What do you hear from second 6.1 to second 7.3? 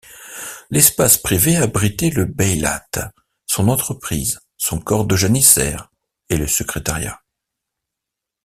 et le secrétariat.